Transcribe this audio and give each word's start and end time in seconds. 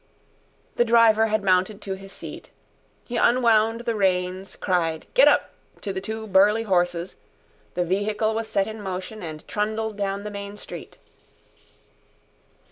The 0.77 0.83
driver 0.83 1.27
had 1.27 1.43
mounted 1.43 1.79
to 1.83 1.93
his 1.93 2.11
seat, 2.11 2.49
he 3.05 3.17
unwound 3.17 3.81
the 3.81 3.93
reins 3.93 4.55
cried 4.55 5.05
"Get 5.13 5.27
up!" 5.27 5.51
to 5.81 5.93
the 5.93 6.01
two 6.01 6.25
burly 6.25 6.63
horses, 6.63 7.17
the 7.75 7.83
vehicle 7.85 8.33
was 8.33 8.47
set 8.47 8.65
in 8.65 8.81
motion 8.81 9.21
and 9.21 9.47
trundled 9.47 9.97
down 9.97 10.23
the 10.23 10.31
main 10.31 10.57
street. 10.57 10.97